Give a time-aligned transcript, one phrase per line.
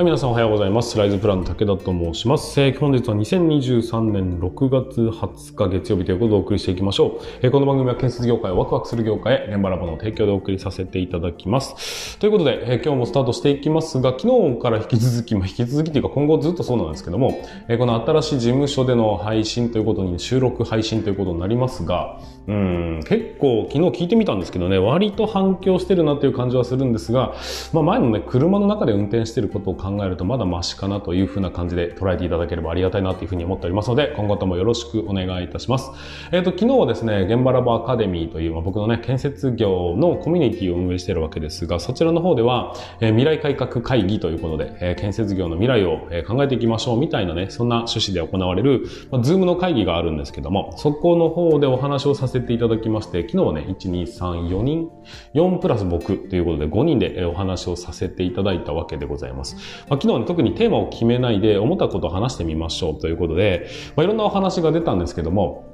[0.00, 0.96] はい、皆さんおはようございます。
[0.96, 2.58] ライズプランの武田と申します。
[2.58, 7.24] えー本日は2023年6月20日月曜日ということでお送りしていきましょう。
[7.42, 12.18] えーこの番組は建設業界をワクワクする業界へ現場ラボの提供でお送りさせていただきます。
[12.18, 17.38] ということで、えー今日もスタートしていきますが、昨日から引き続き、まあ、引き続きというか今後ずっとそうなんですけども、
[17.68, 27.34] えーこの新しい事務所での配信ということに、収録配信ということになりますが、うん、結構昨日聞いてみたんですけどね、割と反響してるなという感じはするんですが、
[27.74, 35.90] まあ前のね、車の中で運転してることを考考えるとまだマシかなというふうな感じで捉えていただければありがたいなというふうに思っておりますので、今後ともよろしくお願いいたします。
[36.32, 54.88] えっ、と、昨日はですね、現場ラボアカデミーという、まあ、僕のね、建設業のコミュニティを運営しているわけですが、そちらの方では、えー未来改革会議ということで、えー建設業の未来を、考えていきましょうみたいなね、そんな趣旨で行われる、まあ、ズームの会議があるんですけども、そこの方でお話をさせていただきまして、昨日はね、1、2、3、4人、
[55.34, 59.56] 4プラス僕ということで5人でお話をさせていただいたわけでございます。
[59.88, 65.70] まあ、昨日はね、特にテーマを決めないで思ったことを話してみましょうということで、まあ、いろんなお話が出たんですけども、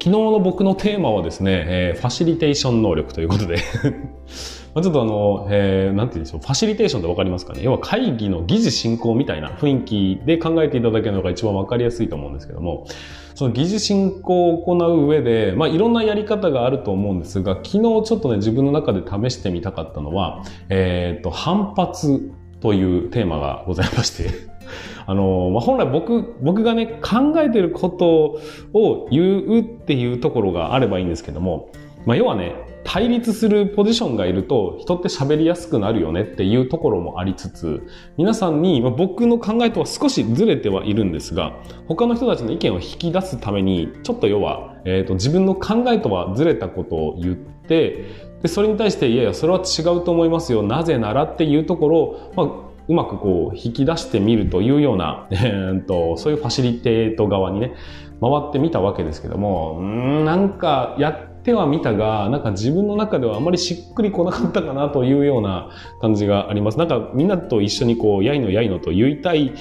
[0.00, 3.58] 昨日の僕のテーマはですね、えーファシリテーション能力ということで。
[4.80, 7.62] ちょっとあの、えーなんて言うんでしょう、ファシリテーションってわかりますかね。
[7.64, 12.86] 要は会議の議事進行みたいな雰囲気で考えていただけるのが一番わかりやすいと思うんですけども、
[13.34, 24.30] その議事進行を行う上で、まあいろんなやり方があると思うんですが、昨日ちょっとね、自分の中で試してみたかったのは、えっ、と、反発というテーマがございまして、
[25.06, 28.40] あの、まあ、本来僕、僕がね、考えてること
[28.72, 31.70] を言うっていうところがあればいいんですけども、
[32.04, 37.82] まあ、要はね、対立するポジションがいると人って喋りやすくなるよねっていうところもありつつ、
[38.16, 41.52] 皆さんに、まあ、僕の考えとは少しずれてはいるんですが、
[41.86, 48.04] 他の人たちの意見を引き出すために、ちょっと要は、えっ、と、自分の考えとはずれたことを言ってて、
[48.42, 50.62] で、それに対して、いやいや、それは違うと思いますよ。
[50.62, 51.24] なぜなら？
[51.24, 57.74] っていうところを、まあ、うまくこう引き出してみるというような、 えーと、そういうファシリテート側にね、
[58.20, 65.68] 回ってみたわけですけども、うん、なんかやってはみたが、なんか自分の中ではあまりしっくりこなかったかなというような
[66.00, 66.78] 感じがあります。
[66.78, 69.52] なんかみんなと一緒にこう、やいのやいのと言いたい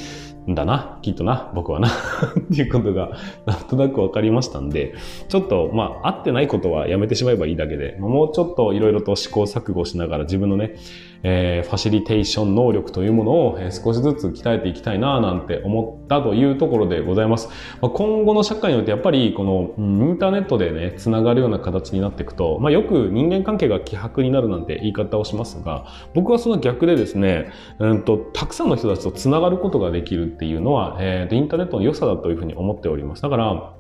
[0.50, 1.90] んだな、きっとな、僕はな、
[2.40, 3.12] っていうことが
[3.46, 4.94] なんとなくわかりましたんで、
[5.28, 10.76] ちょっと、まあ、合ってないことはやめてしまえばいいだけで、もうちょっといろいろと試行錯誤しながら自分のね、
[11.24, 17.50] えーファシリテーション能力というものを、少しずつ鍛えていきたいななんて思ったというところでございます。
[17.82, 33.24] まあ、今後の社会においてやっぱりこのうんインターネットでね、つながるような形になっていくと、まあ、よく人間関係が希薄になるなんて言い方をしますが、僕はその逆でですね、うんと、たくさんの人たちとつながることができるっていうのは、えーインターネットの良さだというふうに思っております。
[33.24, 33.77] だから、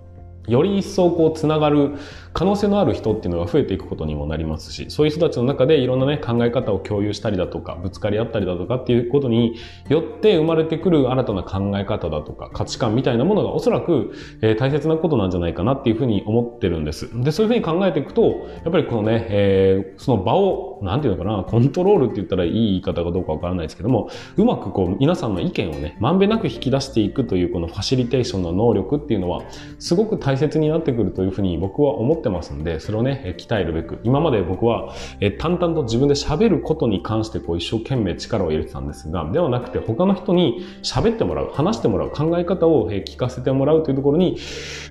[0.47, 1.95] より一層こうつながる
[2.33, 9.55] 可能性のある人っていうのが増えていくことにもなりますし、そういう人たちの中でいろんなね考え方を共有したりだとか、ぶつかり合ったりだとかっていうことに
[9.89, 17.09] よって生まれてくる新たな考え方だとか価値観みたいなものがおそらく、えー大切なことなんじゃないかなっていうふうに思ってるんです。
[17.21, 29.43] で、そういうふうに考えていくと、やっぱりこのね、えーその場を、なんていうのかな、コントロールって言ったらいい言い方かどうかわからないですけども、うまくこう皆さんの意見をね、まんべんなく引き出していくというこのファシリテーションの能力っていうのは、
[29.79, 44.37] すごく大切切になってくるというふうに僕は思ってますんで、それをね、え鍛えるべく、今まで僕は、え淡々と自分で喋ることに関してこう一生懸命力を入れてたんですが、ではなくて他の人に喋ってもらう、話してもらう、考え方をえ聞かせてもらうというところに、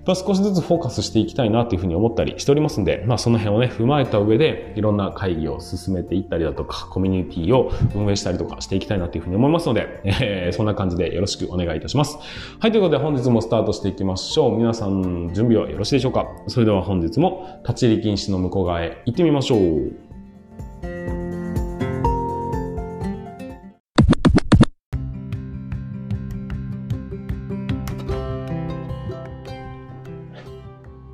[0.04, 12.18] まあ、少しずつフォーカスしていきたいなというふうに思ったりしておりますんで、まあその辺をね、踏まえた上で、いろんな会議を進めていったりだとか、コミュニティを運営したりとかしていきたいなというふうに思いますので、えーそんな感じでよろしくお願いいたします。
[12.58, 14.56] はい、ということで本日もスタートしていきましょう。
[14.56, 16.26] 皆さん、準備はよろしいでしょうか？
[16.46, 19.92] それでは本日も立ち入り禁止の向こう側へ行ってみましょう。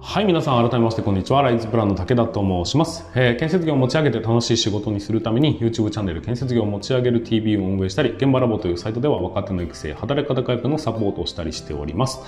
[0.00, 1.41] はい、皆さん改めましてこんにちは。
[1.41, 3.10] ライズプランの武田と申します。
[3.15, 12.21] えー建設業を持ち上げて楽しい仕事にするために YouTube チャンネル建設業を持ち上げる TV を運営したり、現場ラボというサイトでは若手の育成、働き方改革のサポートをしたりしております。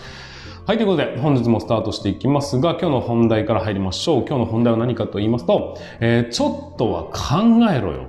[0.66, 4.24] はい、ということで本日もスタートしていきますが、今日の本題から入りましょう。
[4.26, 8.04] 今日の本題は何かと言いますと、えーちょっとは考えろよ。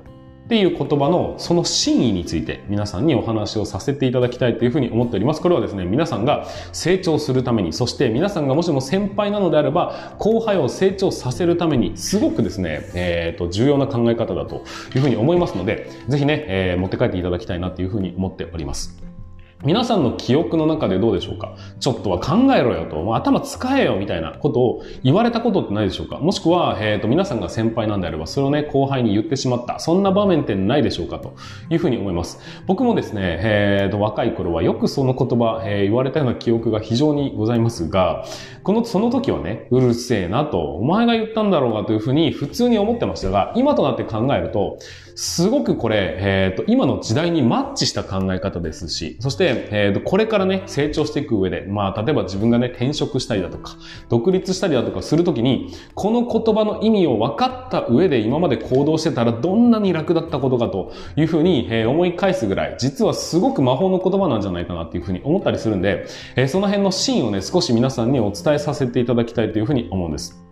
[0.45, 5.41] っていう言葉のその真意について皆さんにお話をさせていただきたいというふうに思っております。
[5.41, 14.63] これはですね、皆さんが成長するために、そして皆さんがもしも先輩なのであれば、後輩を成長させるために、すごくですね、えっ、と、重要な考え方だと
[14.95, 19.14] いうふうに思いますので、ぜひね、えー持って帰っていただきたいなというふうに思っております。
[19.63, 21.55] 皆さんの記憶の中でどうでしょうか？
[21.79, 26.17] ちょっとは考えろよと、もう頭使えよみたいなことを言われたことってないでしょうか？
[26.17, 29.79] もしくは、えっ、ー、と、皆さんが先輩なんであれば、それをね、後輩に言ってしまった。
[29.79, 31.19] そんな場面ってないでしょうか？
[31.19, 31.35] と。
[31.69, 32.39] いうふうに思います。
[32.67, 38.25] 僕もですね、えっ、ー、と、若い頃はよくその言葉、えー、言われたような記憶が非常にございますが、
[38.61, 44.77] この、その時はね、うるせえなと、お前が言ったんだろうがというふうに普通に思ってましたが、今となって考えると、
[45.15, 53.77] すごくこれ、えっ、ー、と、今の時代にマッチした考え方ですし、そして、えっ、ー、と、これからね、成長していく上で、まあ、例えば自分がね、転職したりだとか、
[54.09, 70.44] 独立したりだとかするときに、この言葉の意味を分かった上で今まで行動してたらどんなに楽だったことかというふうに、えー、思い返すぐらい、実はすごく魔法の言葉なんじゃないかなっていうふうに思ったりするんで、えー、その辺のシーンをね、少し皆さんにお伝えさせていただきたいというふうに思うんです。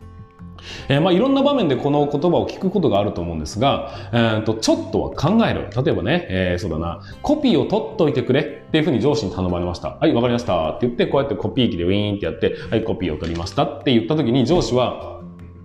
[0.90, 5.70] えー、まあいろんな場面でこの言葉を聞くことがあると思うんですが、えー、とちょっとは考える。
[5.84, 9.98] 例えばね、えー、そうだな、コピーを取っといてくれっていうふうに上司に頼まれました。
[10.00, 15.22] はい、わかりましたって言って、こうやってコピー機でウィーンってやって、はい、コピーを取りましたって言った時に上司は、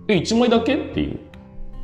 [0.07, 0.75] え、1枚だけ？
[0.75, 1.19] っていう。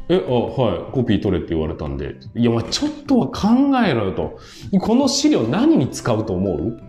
[0.10, 2.16] え、あ、はい、コピー取れって言われたんで。
[2.36, 3.48] いや、まあちょっとは考
[3.88, 4.40] えろよと。
[4.80, 6.80] この資料何に使うと思う？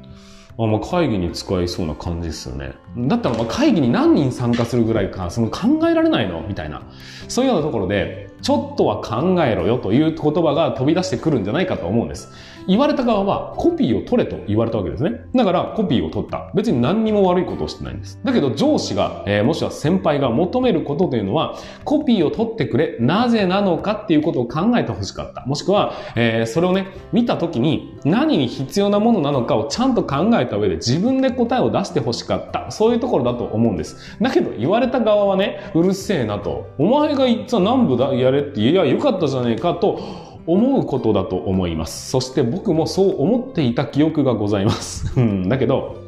[0.58, 2.72] あまあ会議に使えそうな感じですよね。
[2.96, 6.42] だったらまあ会議に何人参加するぐらいか、その考えられないの？
[6.48, 6.82] みたいな。
[7.28, 12.32] そういうようなところで、ちょっとは考えろよという言葉が飛び出してくるんじゃないかと思うんです。
[12.66, 15.20] 言われた側はコピーを取れと言われたわけですね。
[15.34, 16.50] だからコピーを取った。
[16.54, 18.20] 別に何にも悪いことをしてないんです。
[18.24, 25.44] だけど上司が、えー、もしくは先輩が求めることというのは、コピーを取ってくれ、なぜなのかっていうことを考えてほしかった。
[25.46, 32.70] もしくは、えー、それをね、見た時に何に必要なものなのかをちゃんと考えた上で自分で答えを出してほしかった。
[32.70, 34.16] そういうところだと思うんです。
[34.20, 36.66] だけど言われた側はね、うるせえなと。
[36.78, 42.10] お前が言った南部だ、やれって、いや、よかったじゃねえかと、思うことだと思います。
[42.10, 45.12] そして僕もそう思っていた記憶がございます。
[45.48, 46.06] だけど、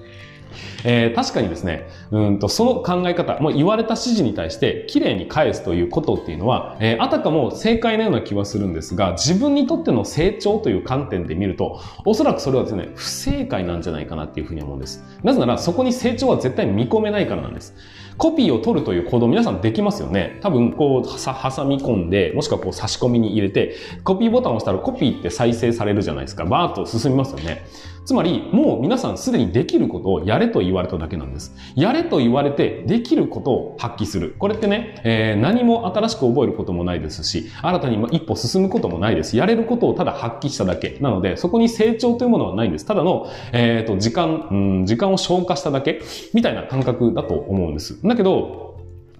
[0.84, 15.04] えー、確かにですね、うんと、その考え方、もう言われた指示に対して綺麗に返すということっていうのは、えー、あたかも正解なような気はするんですが、自分にとっての成長という観点で見ると、おそらくそれはですね、不正解なんじゃないかなっていうふうに思うんです。
[15.22, 17.74] なぜなら、そこに成長は絶対見込めないからなんです。
[18.18, 20.38] コピーを取るという行動皆さんできますよね。
[20.42, 26.44] 多分こう、挟み込んで、もしくはこう差し込みに入れて、コピーボタンを押したらコピーって再生されるじゃないですか。
[26.44, 27.64] バーッと進みますよね。
[28.08, 31.54] つまり、もう皆さんすでにできることをやれと言われただけなんです。
[31.74, 34.34] やれと言われて、できることを発揮する。
[34.38, 39.36] これってね、えー、何も新しく覚えることもないですし、新たに一歩進むこともないです。
[39.36, 40.96] やれることをただ発揮しただけ。
[41.02, 42.86] なので、そこに成長というものはないんです。
[42.86, 46.00] ただの、えっ、ー、と、時間、うん、時間を消化しただけ、
[46.32, 48.00] みたいな感覚だと思うんです。
[48.02, 48.67] だけど、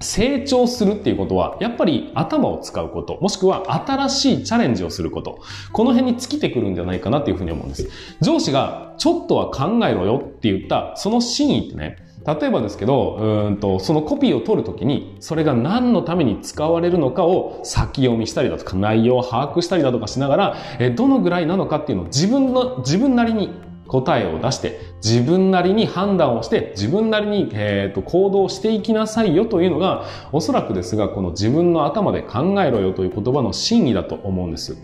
[0.01, 5.41] 成長するっていうことは、やっぱり頭を使うこと、もしくは新しいチャレンジをすること、
[5.73, 7.89] この辺に尽きてくるんじゃないかなっていうふうに思うんです。
[8.21, 11.97] 上司が、ちょっとは考えろよって言った、その真意ってね、
[12.27, 13.17] 例えばですけど、
[13.49, 23.51] うんと、そのコピーを取るときに、それが何のために使われるのかを先読みしたりだとか、内容を把握したりだとかしながら、えどのぐらいなのかっていうのを自分の、自分なりに
[23.89, 34.77] 答えを出して、自分なりに判断をして、自分なりに、えーと、行動していきなさいよというのが、おそらくですが、この自分の頭で考えろよという言葉の真意だと思うんです。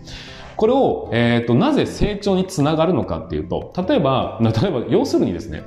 [0.57, 5.63] これを、えーと、なぜ成長につながるのかっていうと、例えば、例えば、要するにですね、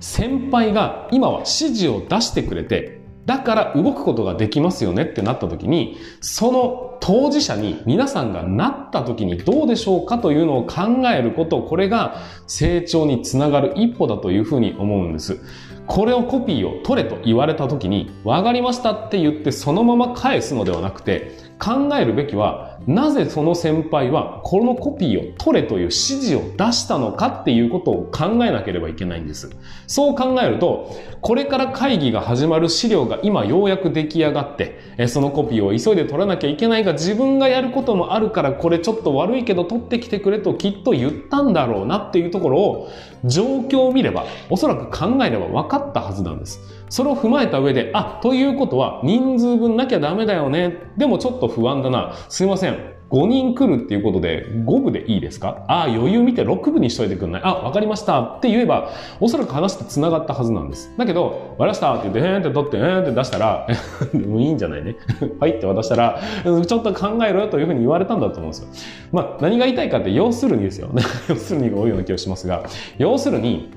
[0.00, 2.97] 先輩が今は指示を出してくれて、
[3.28, 12.16] だから動くことができますよねってなった時に、その当事者に皆さんがなった時にどうでしょうかというのを考えること、これが
[12.46, 15.38] 成長につながる一歩だというふうに思うんです。
[15.86, 29.50] これをコピーを取れと言われた時に、わかりましたって言ってそのまま返すのではなくて、考えるべきは、なぜその先輩はこのコピーを取れという指示を出したのかっていうことを考えなければいけないんです。
[29.86, 42.88] そう考えると、これから会議が始まる資料が今ようやく出来上がって、そのコピーを急いで取らなきゃいけないが自分がやることもあるからこれちょっと悪いけど取ってきてくれときっと言ったんだろうなっていうところを
[43.22, 46.58] 状況を見れば、おそらく考えれば分かったはずなんです。
[46.88, 50.78] それを踏まえた上で、あ、ということは人数分なきゃダメだよね。
[50.96, 52.14] でもちょっと不安だな。
[52.28, 52.98] すいません。
[53.10, 55.64] 5人来るっていうことで5部でいいですか？
[55.66, 60.92] ああ、余裕見て6部にしといてくんないあ、わかりましたって言えば、おそらく話って繋がったはずなんです。
[60.98, 63.66] だけど、わかりましたって言って、へーって取って、へーって出したら、
[64.12, 64.96] もいいんじゃないね。
[65.40, 68.68] はいって渡したら、ちょっと考えろよというふうに言われたんだと思うんですよ。
[69.10, 70.90] まあ、何が言いたいかって、要するにですよ。
[71.30, 72.64] 要するにが多いような気がしますが、
[72.98, 73.70] 要するに、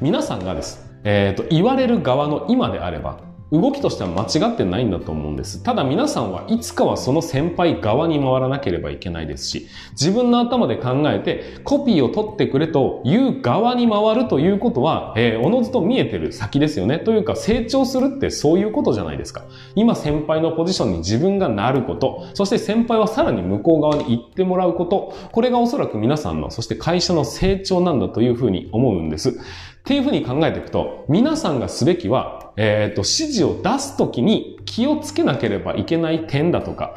[0.00, 0.91] 皆さんがです。
[1.04, 5.62] えっ、ー、と、言われる側の今であれば、動きとしては間違ってないんだと思うんです。
[5.62, 16.98] ただ皆さんはいつかはその先輩側に回らなければいけないですし、自分の頭で考えてコピーを取ってくれという側に回るということは、えー、おのずと見えてる先ですよね。
[16.98, 19.44] というか成長するってそういうことじゃないですか。
[19.74, 29.38] 今先輩のポジションに自分がなること、そして先輩はさらに向こう側に行ってもらうこと、これがおそらく皆さんの、そして会社の成長なんだというふうに思うんです。
[29.82, 36.94] っていうふうに考えていくと、皆さんがすべきは、えっ、ー、と、指示を出すときに気をつけなければいけない点だとか、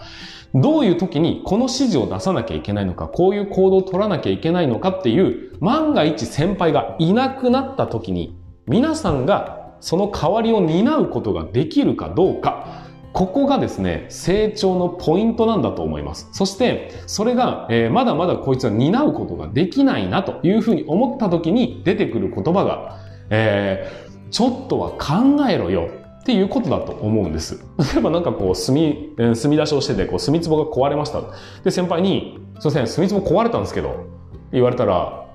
[0.54, 8.38] どういう時にこの指示を出さなきゃいけないのか、こういう行動を取らなきゃいけないのかっていう、万が一先輩がいなくなった時に、
[8.68, 12.85] 皆さんがその代わりを担うことができるかどうか、
[13.15, 16.27] ここがですね、成長のポイントなんだと思います。
[16.34, 25.88] そして、それが、えー、まだまだこいつは担うことができないなというふうに思った時に出てくる言葉が、えー、ちょっとは考えろよ
[26.19, 27.63] っていうことだと思うんです。
[27.93, 31.22] 例えばなんかこう、墨、墨出しをしてて、こう、墨壺が壊れました。
[31.63, 34.07] で、先輩に、すいません、墨壺壊れたんですけど、
[34.51, 35.25] 言われたら、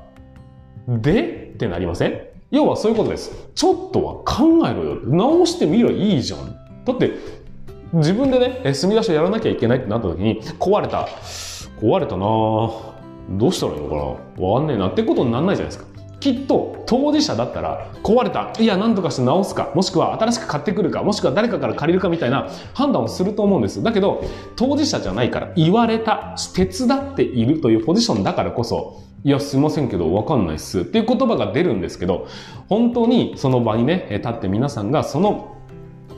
[0.86, 1.52] で？
[1.54, 2.20] ってなりません？
[2.50, 3.48] 要はそういうことです。
[3.54, 4.96] ちょっとは考えろよ。
[5.04, 6.56] 直してみりゃいいじゃん。
[6.84, 7.39] だって、
[7.92, 11.08] 自分でね、墨出しをやらなきゃいけないってなった時に、壊れた。
[11.80, 12.26] 壊れたな。
[13.38, 13.96] どうしたらいいのか
[14.40, 14.46] な。
[14.46, 14.88] わかんねえな。
[14.88, 15.90] ってことになんないじゃないですか。
[16.20, 18.52] きっと当事者だったら壊れた。
[18.58, 19.72] いや何とかして直すか。
[19.74, 21.02] もしくは新しく買ってくるか。
[21.02, 23.82] もしくは誰かから借りるかみたいな判断をすると思うんです。
[23.82, 24.22] だけど
[24.54, 26.36] 当事者じゃないから言われた。
[26.54, 30.80] 手伝っているというポジションだからこそいやすいませんけどわかんないっす。
[30.80, 32.28] っていう言葉が出るんですけど
[32.68, 35.56] 本当にその場にね立って皆さんがその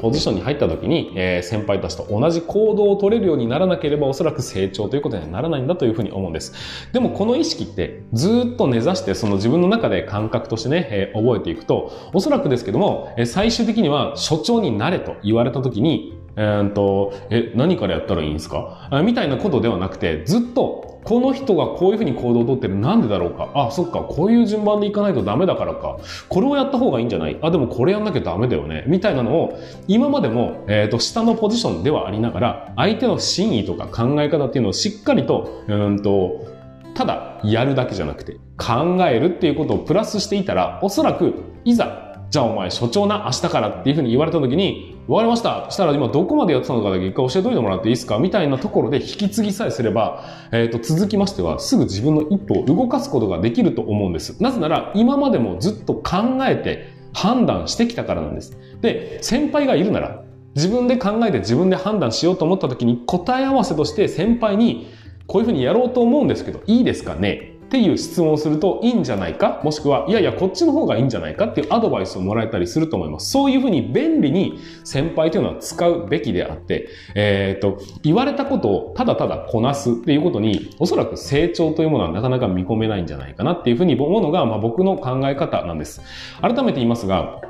[0.03, 6.53] ポジションに入った時に、えー、先輩たちと同じ行動を取れるようにならなければおそらく成長ということにはならないんだというふうに思うんです。
[6.93, 18.89] でもこの意識ってずっと根ざしてその自分の中で感覚としてね、えー、覚えていくと、おそらくですけども、えー、最終的には所長になれと言われた時に、えー、と、え、何からやったらいいんですか？
[19.05, 22.77] みたいなことではなくて、ずっと、この人がこういうふうに行動をとってる。
[22.77, 23.51] なんでだろうか？
[23.55, 25.99] あ、そっか、こういう順番でいかないとダメだからか。
[26.29, 27.39] これをやった方がいいんじゃない？
[27.43, 28.85] あ、でもこれやんなきゃダメだよね。
[28.87, 29.59] みたいなのを、
[29.89, 36.47] 今までも、えっ、と、下のポジションではありながら、相手の真意とか考え方っていうのをしっかりと、うんと、
[36.95, 41.35] ただやるだけじゃなくて、考えるっていうことをプラスしていたら、おそらく、
[41.65, 45.67] いざじゃあお前所長な、明日からっていうふうに言われた時に、わかりました。
[45.71, 54.41] したら今どこまでやってたのかだけ一回教えといてもらっていいですかみたいなところで引き継ぎさえすれば、えっ、ー、と、続きましてはすぐ自分の一歩を動かすことができると思うんです。
[54.41, 58.57] なぜなら今までもずっと考えて判断してきたからなんです。
[58.81, 60.23] で、先輩がいるなら、
[60.55, 64.89] 自分で考えて自分で判断しようと思った時に答え合わせとして先輩に
[65.27, 67.52] こういうふうにやろうと思うんですけど、いいですかね？
[67.73, 69.63] っていう質問をするといいんじゃないか？
[69.65, 71.47] もしくは、いやいや、こっちの方がいいんじゃないか？
[71.47, 73.31] っていうアドバイスをもらえたりすると思います。
[73.31, 86.03] そういうふうに便利に先輩というのは使うべきであって、えっ、ー、と、言われたことをただただこなすっていうことに、おそらく成長というものはなかなか見込めないんじゃないかなっていうふうに思うのが、まあ、僕の考え方なんです。
[86.43, 87.41] 改めて言いますが、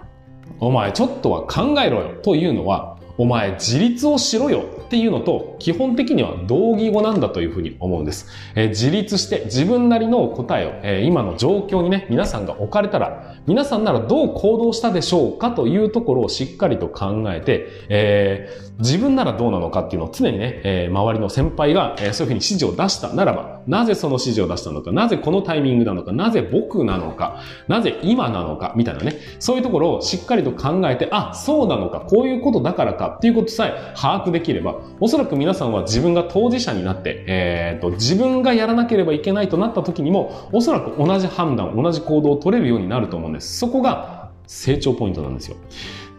[0.60, 8.28] お前ちょっとは考えろよというのは、お前自立をしろよっていうのと基本的には同義語なんだというふうに思うんです。
[8.54, 43.58] えー、自立して自分なりの答えを、えー、今の状況にね、皆さんが置かれたら、皆さんならどう行動したでしょうかというところをしっかりと考えて、えー、自分ならどうなのかっていうのを常にね、え周りの先輩が、えそういうふうに指示を出したならば、なぜその指示を出したのか、なぜこのタイミングなのか、なぜ僕なのか、なぜ今なのか、みたいなね、そういうところをしっかりと考えて、あ、そうなのか、こういうことだからかかっていうことさえ把握できれば、おそらく皆さんは自分が当事者になって、えー、と、自分がやらなければいけないとなった時にも、おそらく同じ判断、同じ行動を取れるようになると思うんです。
[43.58, 45.56] そこが成長ポイントなんですよ。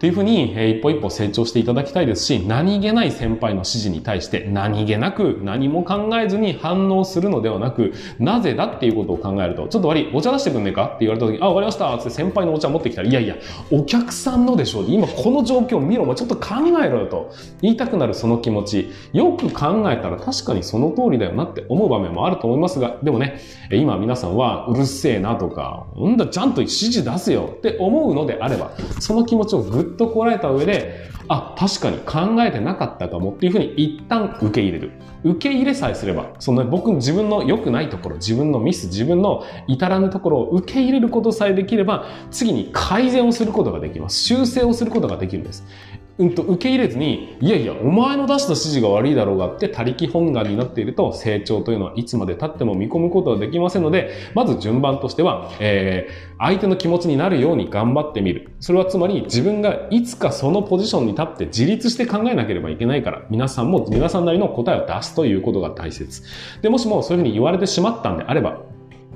[0.03, 10.87] っていうふうに、えー、一歩一歩成長していただきたいですし、何気ない先輩の指示に対して何気なく何も考えずに反応するのではなく、なぜだっていうことを考えると、ちょっと悪い、お茶出してくんねえか？
[10.87, 13.37] って言われた時に、あ、わかりましたって先輩のお茶持ってきたら、いやいや、
[13.71, 14.85] お客さんのでしょう。
[14.89, 17.31] 今この状況を見ろ、もちょっと考えろよと。
[17.61, 23.39] 言いたくなるその気持ち、よく考えたら確かにその通りだよなって思う場面もあると思いますが、でもね、
[23.71, 34.91] 今皆さんはうるせえなとか、うんだ、ちゃんと指示出せよって思うのであれば、その気持ちをぐっっとこらえた上で、で、あ、確かに考えてなかったかもっていうふうに一旦受け入れる。
[35.23, 44.19] 受け入れさえすれば、その僕自分の良くないところ、自分のミス、自分の至らぬところを受け入れることさえできれば、次に改善をすることができます。
[44.19, 45.63] 修正をすることができるんです。
[46.19, 58.51] うんと受け入れずに、いやいや、お前の出した指示が悪いだろうがって他力本願になっていると、成長というのはいつまで経っても見込むことはできませんので、まず順番としては、えー、相手の気持ちになるように頑張ってみる。
[58.59, 66.21] それはつまり自分がいつかそのポジションに立って自立して考えなければいけないから、皆さんも皆さんなりの答えを出すということが大切。
[66.61, 68.61] で、もしもそういうふうに言われてしまったんであれば、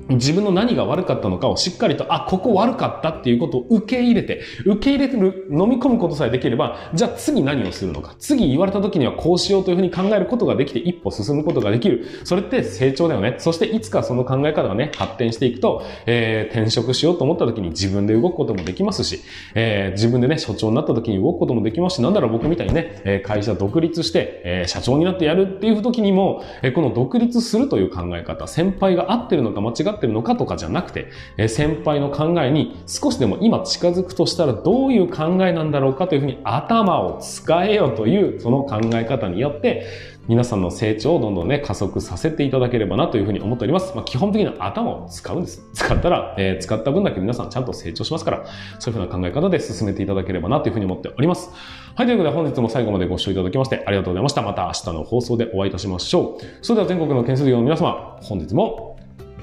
[0.08, 8.14] 自分の何が悪かったのかをしっかりと、あ、ここ悪かったっていうことを受け入れて、受け入れてる、飲み込むことさえできれば、じゃあ次何をするのか。
[8.18, 12.06] 次言われた時にはこうしようというふうに考えることができて一歩進むことができる。
[12.24, 13.36] それって成長だよね。
[13.38, 19.20] そしていつかその考え方がね、発展していくと、えー、転職しようと思った時に自分で動くこともできますし、
[19.54, 26.42] えー、自分でね、所長になった時に動くこともできますし、なんだろう僕みたいにね、会社独立して、えー、社長になってやるっていう時にも、
[26.74, 39.86] この独立するという考え方、先輩が合ってるのか間違っててるのかとかじゃなくて、え先輩の考えに少しでも今近づくとしたらどういう考えなんだろうかというふうに頭を使えよというその考え方によって、
[40.28, 43.94] 皆さんの成長をどんどんね、加速させていただければなというふうに思っております。
[43.94, 45.66] まあ、基本的に頭を使うんです。
[45.72, 48.44] 使ったら、えー、使った分だけ皆さんちゃんと成長しますから、
[48.78, 51.50] そういうふうな考え方で進めていただければなというふうに思っております。
[51.94, 54.42] はい、ということで本日も最後までご視聴いただきましてありがとうございました。
[54.42, 56.44] また明日の放送でお会いいたしましょう。
[56.60, 58.97] それでは全国の建設業の皆様、本日も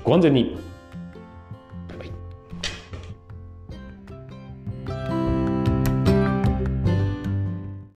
[0.05, 0.74] ご安全に。